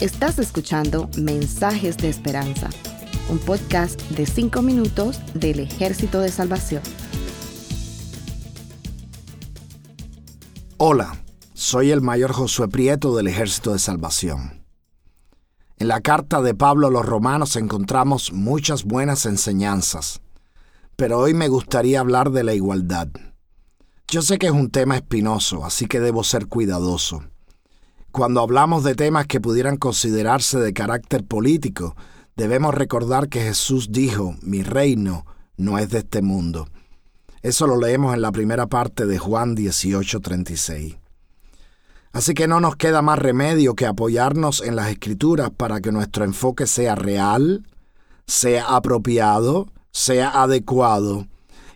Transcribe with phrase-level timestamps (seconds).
[0.00, 2.68] Estás escuchando Mensajes de Esperanza,
[3.28, 6.82] un podcast de 5 minutos del Ejército de Salvación.
[10.76, 11.22] Hola,
[11.54, 14.64] soy el mayor Josué Prieto del Ejército de Salvación.
[15.78, 20.20] En la carta de Pablo a los romanos encontramos muchas buenas enseñanzas,
[20.96, 23.08] pero hoy me gustaría hablar de la igualdad.
[24.08, 27.22] Yo sé que es un tema espinoso, así que debo ser cuidadoso.
[28.12, 31.96] Cuando hablamos de temas que pudieran considerarse de carácter político,
[32.36, 35.24] debemos recordar que Jesús dijo, mi reino
[35.56, 36.68] no es de este mundo.
[37.40, 40.98] Eso lo leemos en la primera parte de Juan 18:36.
[42.12, 46.24] Así que no nos queda más remedio que apoyarnos en las escrituras para que nuestro
[46.24, 47.66] enfoque sea real,
[48.26, 51.28] sea apropiado, sea adecuado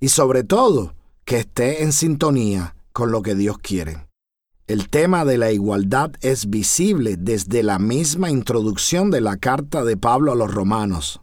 [0.00, 4.04] y sobre todo que esté en sintonía con lo que Dios quiere.
[4.66, 9.98] El tema de la igualdad es visible desde la misma introducción de la carta de
[9.98, 11.20] Pablo a los romanos,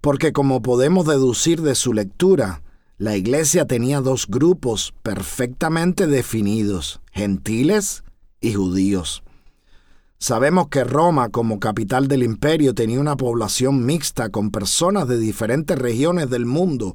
[0.00, 2.62] porque como podemos deducir de su lectura,
[2.96, 8.04] la iglesia tenía dos grupos perfectamente definidos, gentiles
[8.40, 9.24] y judíos.
[10.18, 15.76] Sabemos que Roma, como capital del imperio, tenía una población mixta con personas de diferentes
[15.76, 16.94] regiones del mundo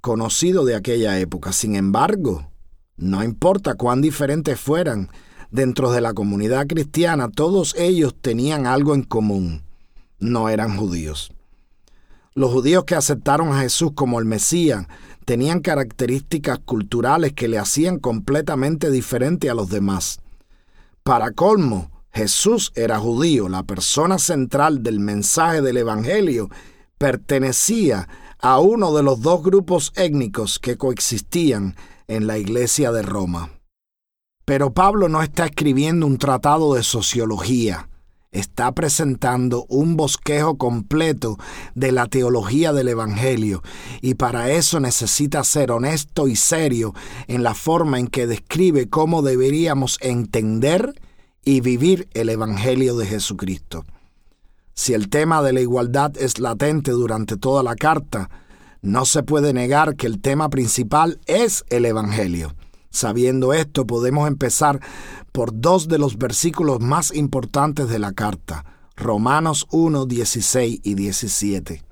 [0.00, 1.52] conocido de aquella época.
[1.52, 2.50] Sin embargo,
[2.96, 5.10] no importa cuán diferentes fueran,
[5.50, 9.62] dentro de la comunidad cristiana todos ellos tenían algo en común.
[10.18, 11.30] No eran judíos.
[12.34, 14.86] Los judíos que aceptaron a Jesús como el Mesías
[15.24, 20.20] tenían características culturales que le hacían completamente diferente a los demás.
[21.02, 26.48] Para colmo, Jesús era judío, la persona central del mensaje del Evangelio
[26.96, 31.76] pertenecía a uno de los dos grupos étnicos que coexistían
[32.08, 33.50] en la iglesia de Roma.
[34.44, 37.88] Pero Pablo no está escribiendo un tratado de sociología,
[38.30, 41.38] está presentando un bosquejo completo
[41.74, 43.62] de la teología del Evangelio
[44.00, 46.94] y para eso necesita ser honesto y serio
[47.26, 50.94] en la forma en que describe cómo deberíamos entender
[51.44, 53.84] y vivir el Evangelio de Jesucristo.
[54.74, 58.28] Si el tema de la igualdad es latente durante toda la carta,
[58.82, 62.54] no se puede negar que el tema principal es el Evangelio.
[62.90, 64.80] Sabiendo esto, podemos empezar
[65.32, 68.64] por dos de los versículos más importantes de la carta,
[68.96, 71.82] Romanos 1, 16 y 17.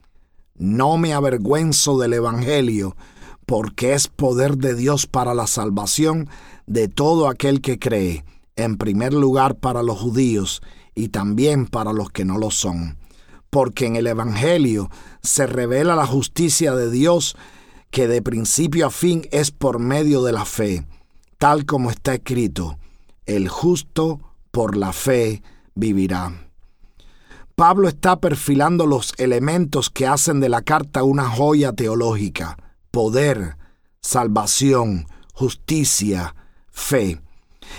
[0.56, 2.96] No me avergüenzo del Evangelio,
[3.44, 6.28] porque es poder de Dios para la salvación
[6.66, 8.24] de todo aquel que cree,
[8.56, 10.62] en primer lugar para los judíos
[10.94, 12.96] y también para los que no lo son
[13.54, 14.90] porque en el Evangelio
[15.24, 17.34] se revela la justicia de Dios
[17.90, 20.86] que de principio a fin es por medio de la fe,
[21.38, 22.78] tal como está escrito,
[23.24, 24.20] el justo
[24.50, 25.42] por la fe
[25.74, 26.50] vivirá.
[27.56, 32.58] Pablo está perfilando los elementos que hacen de la carta una joya teológica,
[32.90, 33.56] poder,
[34.02, 36.34] salvación, justicia,
[36.70, 37.20] fe.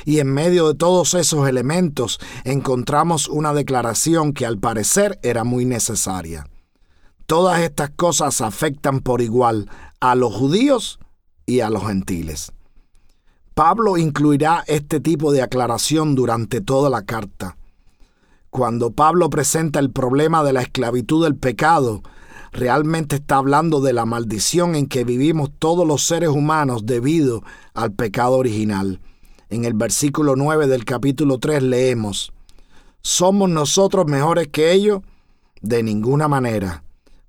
[0.05, 5.65] Y en medio de todos esos elementos encontramos una declaración que al parecer era muy
[5.65, 6.47] necesaria.
[7.25, 9.69] Todas estas cosas afectan por igual
[9.99, 10.99] a los judíos
[11.47, 12.51] y a los gentiles.
[13.55, 17.57] Pablo incluirá este tipo de aclaración durante toda la carta.
[18.51, 22.03] Cuando Pablo presenta el problema de la esclavitud del pecado,
[22.51, 27.43] realmente está hablando de la maldición en que vivimos todos los seres humanos debido
[27.73, 29.01] al pecado original.
[29.49, 32.33] En el versículo 9 del capítulo 3 leemos,
[33.01, 35.01] ¿Somos nosotros mejores que ellos?
[35.61, 36.84] De ninguna manera,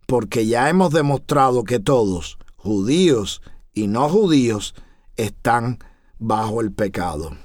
[0.06, 4.74] porque ya hemos demostrado que todos, judíos y no judíos,
[5.16, 5.78] están
[6.18, 7.36] bajo el pecado.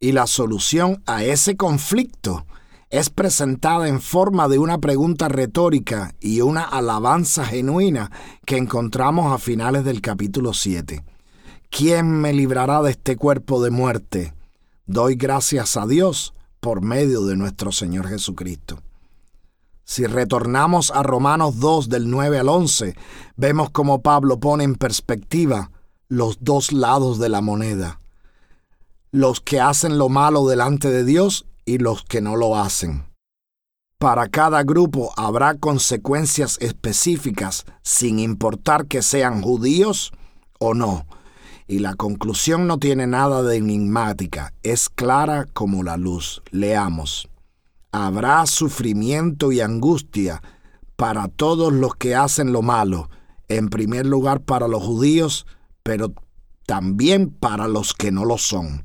[0.00, 2.46] Y la solución a ese conflicto
[2.88, 8.10] es presentada en forma de una pregunta retórica y una alabanza genuina
[8.46, 11.04] que encontramos a finales del capítulo 7.
[11.70, 14.34] ¿quién me librará de este cuerpo de muerte?
[14.86, 18.82] Doy gracias a Dios por medio de nuestro Señor Jesucristo.
[19.90, 22.94] Si retornamos a Romanos 2 del 9 al 11,
[23.34, 25.72] vemos cómo Pablo pone en perspectiva
[26.06, 28.00] los dos lados de la moneda,
[29.10, 33.10] los que hacen lo malo delante de Dios y los que no lo hacen.
[33.98, 40.12] Para cada grupo habrá consecuencias específicas sin importar que sean judíos
[40.60, 41.04] o no,
[41.66, 46.42] y la conclusión no tiene nada de enigmática, es clara como la luz.
[46.52, 47.28] Leamos.
[47.92, 50.42] Habrá sufrimiento y angustia
[50.96, 53.10] para todos los que hacen lo malo,
[53.48, 55.46] en primer lugar para los judíos,
[55.82, 56.12] pero
[56.66, 58.84] también para los que no lo son.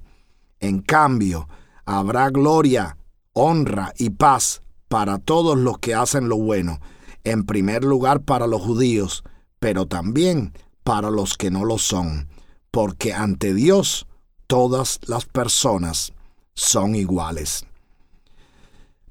[0.59, 1.47] En cambio,
[1.85, 2.97] habrá gloria,
[3.33, 6.79] honra y paz para todos los que hacen lo bueno,
[7.23, 9.23] en primer lugar para los judíos,
[9.59, 10.53] pero también
[10.83, 12.29] para los que no lo son,
[12.71, 14.07] porque ante Dios
[14.47, 16.13] todas las personas
[16.53, 17.65] son iguales.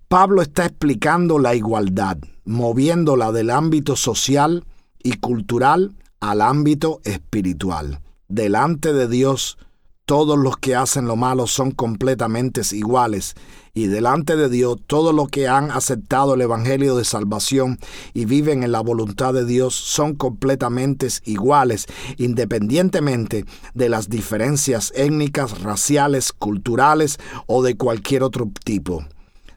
[0.09, 4.65] Pablo está explicando la igualdad, moviéndola del ámbito social
[5.03, 8.01] y cultural al ámbito espiritual.
[8.29, 9.59] Delante de Dios,
[10.07, 13.35] todos los que hacen lo malo son completamente iguales
[13.73, 17.79] y delante de Dios todos los que han aceptado el Evangelio de salvación
[18.13, 21.87] y viven en la voluntad de Dios son completamente iguales
[22.19, 29.05] independientemente de las diferencias étnicas, raciales, culturales o de cualquier otro tipo.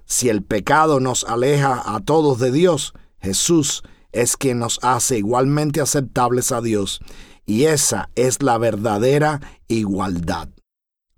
[0.07, 3.83] Si el pecado nos aleja a todos de Dios, Jesús
[4.13, 7.01] es quien nos hace igualmente aceptables a Dios
[7.45, 10.47] y esa es la verdadera igualdad.